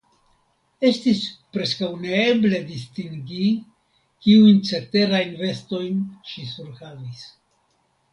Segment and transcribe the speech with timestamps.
[0.87, 1.19] Estis
[1.57, 3.49] preskaŭ neeble distingi,
[4.25, 7.23] kiujn ceterajn vestojn ŝi surhavis.